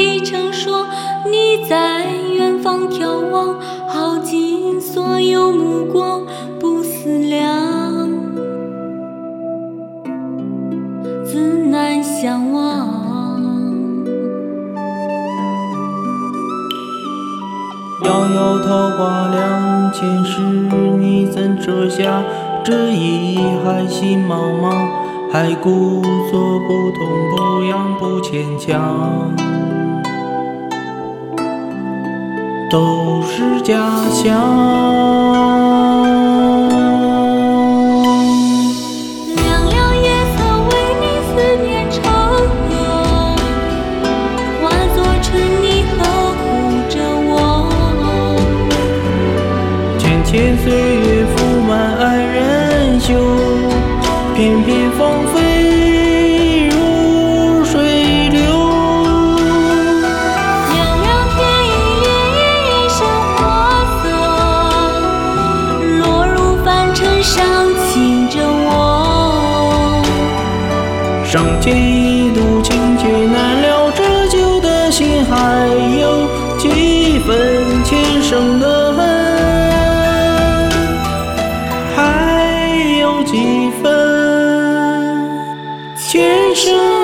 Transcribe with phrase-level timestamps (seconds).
[0.00, 0.86] 低声说，
[1.26, 3.54] 你在远方眺望，
[3.86, 6.22] 耗尽所有目光，
[6.58, 8.08] 不思量，
[11.22, 12.88] 自难相忘。
[18.02, 20.40] 摇摇桃花两前世，
[20.98, 22.24] 你怎折下
[22.64, 24.88] 这一海心茫茫？
[25.30, 29.32] 还故作不痛不痒不牵强，
[32.70, 33.74] 都是假
[34.12, 34.22] 象。
[39.34, 40.38] 凉凉夜色
[40.70, 41.30] 为你思
[41.66, 42.00] 念成
[42.68, 42.70] 河，
[44.62, 45.28] 化作春
[45.60, 45.66] 泥
[45.98, 46.00] 呵
[46.38, 46.40] 护
[46.88, 46.94] 着
[47.26, 47.28] 我。
[49.98, 53.12] 千千岁月覆满爱人袖，
[54.36, 55.34] 片片芳菲
[71.30, 71.70] 上几
[72.34, 75.68] 度情劫难了，折旧的心还
[76.00, 76.26] 有
[76.58, 78.98] 几分前生的恨，
[81.94, 82.68] 还
[83.00, 83.88] 有几分？
[85.96, 86.99] 前生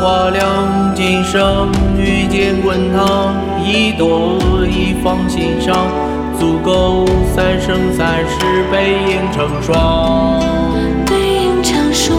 [0.00, 3.34] 花凉今生，遇见滚烫，
[3.64, 5.74] 一朵一放心上，
[6.38, 10.40] 足够三生三世背影成双，
[11.06, 12.14] 背影成双，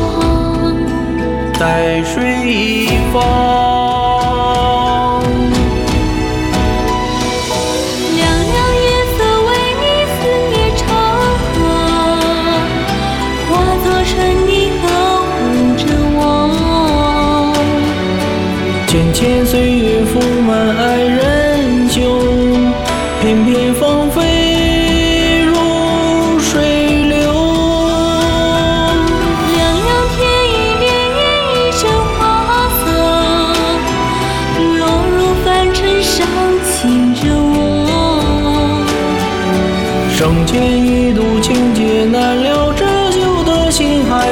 [1.60, 3.67] 在水一方。
[18.88, 20.18] 千千岁月覆
[20.48, 22.00] 满爱人袖，
[23.22, 27.20] 片片芳菲如水流。
[29.54, 30.18] 凉凉天
[30.50, 30.82] 意，潋
[31.18, 31.20] 滟
[31.52, 31.82] 一身
[32.18, 32.20] 花
[32.80, 32.88] 色，
[34.80, 34.82] 落
[35.12, 36.26] 入凡尘，伤
[36.66, 37.56] 情着我。
[40.18, 44.32] 生前一度情劫难了，这旧的心还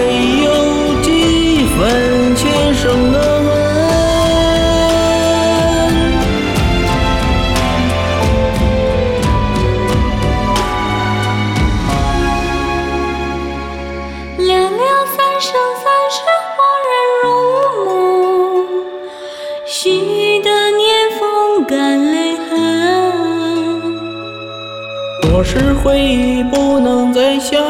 [25.46, 27.62] 是回忆不能再相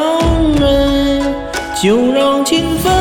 [0.58, 1.22] 认，
[1.80, 2.92] 就让情分